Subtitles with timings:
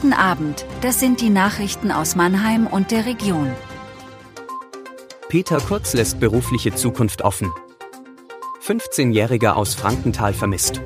[0.00, 3.52] Guten Abend, das sind die Nachrichten aus Mannheim und der Region.
[5.28, 7.50] Peter Kurz lässt berufliche Zukunft offen.
[8.64, 10.80] 15-Jähriger aus Frankenthal vermisst.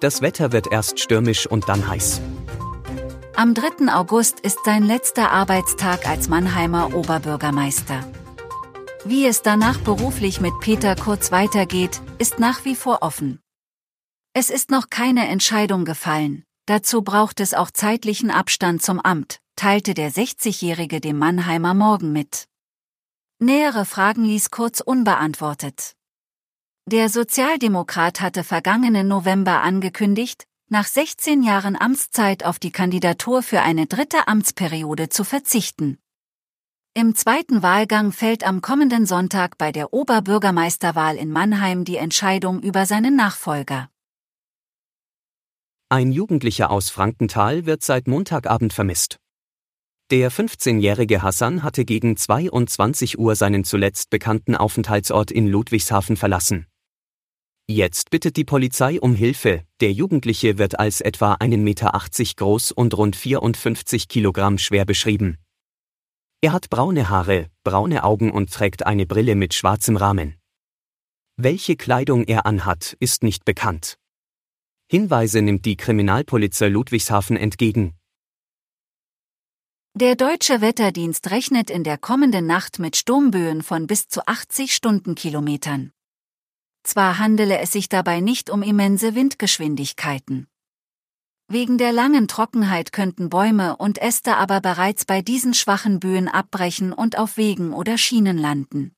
[0.00, 2.20] Das Wetter wird erst stürmisch und dann heiß.
[3.36, 3.94] Am 3.
[3.94, 8.04] August ist sein letzter Arbeitstag als Mannheimer Oberbürgermeister.
[9.04, 13.38] Wie es danach beruflich mit Peter Kurz weitergeht, ist nach wie vor offen.
[14.32, 19.94] Es ist noch keine Entscheidung gefallen, dazu braucht es auch zeitlichen Abstand zum Amt, teilte
[19.94, 22.46] der 60-Jährige dem Mannheimer Morgen mit.
[23.38, 25.94] Nähere Fragen ließ Kurz unbeantwortet.
[26.88, 33.86] Der Sozialdemokrat hatte vergangenen November angekündigt, nach 16 Jahren Amtszeit auf die Kandidatur für eine
[33.86, 35.98] dritte Amtsperiode zu verzichten.
[36.94, 42.86] Im zweiten Wahlgang fällt am kommenden Sonntag bei der Oberbürgermeisterwahl in Mannheim die Entscheidung über
[42.86, 43.90] seinen Nachfolger.
[45.88, 49.18] Ein Jugendlicher aus Frankenthal wird seit Montagabend vermisst.
[50.10, 56.66] Der 15-jährige Hassan hatte gegen 22 Uhr seinen zuletzt bekannten Aufenthaltsort in Ludwigshafen verlassen.
[57.68, 61.92] Jetzt bittet die Polizei um Hilfe, der Jugendliche wird als etwa 1,80 Meter
[62.34, 65.38] groß und rund 54 Kilogramm schwer beschrieben.
[66.40, 70.34] Er hat braune Haare, braune Augen und trägt eine Brille mit schwarzem Rahmen.
[71.36, 73.98] Welche Kleidung er anhat, ist nicht bekannt.
[74.88, 77.94] Hinweise nimmt die Kriminalpolizei Ludwigshafen entgegen.
[79.94, 85.92] Der deutsche Wetterdienst rechnet in der kommenden Nacht mit Sturmböen von bis zu 80 Stundenkilometern.
[86.84, 90.46] Zwar handele es sich dabei nicht um immense Windgeschwindigkeiten.
[91.48, 96.92] Wegen der langen Trockenheit könnten Bäume und Äste aber bereits bei diesen schwachen Böen abbrechen
[96.92, 98.95] und auf Wegen oder Schienen landen.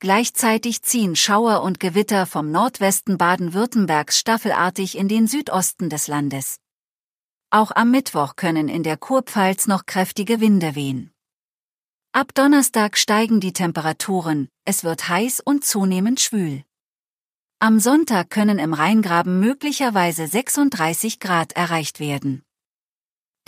[0.00, 6.60] Gleichzeitig ziehen Schauer und Gewitter vom Nordwesten Baden-Württembergs staffelartig in den Südosten des Landes.
[7.50, 11.10] Auch am Mittwoch können in der Kurpfalz noch kräftige Winde wehen.
[12.12, 16.62] Ab Donnerstag steigen die Temperaturen, es wird heiß und zunehmend schwül.
[17.58, 22.44] Am Sonntag können im Rheingraben möglicherweise 36 Grad erreicht werden.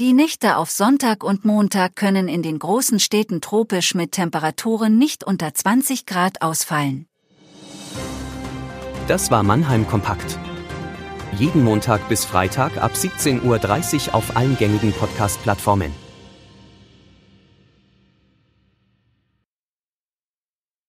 [0.00, 5.24] Die Nächte auf Sonntag und Montag können in den großen Städten tropisch mit Temperaturen nicht
[5.24, 7.06] unter 20 Grad ausfallen.
[9.08, 10.38] Das war Mannheim Kompakt.
[11.36, 15.92] Jeden Montag bis Freitag ab 17.30 Uhr auf allen gängigen Podcast-Plattformen.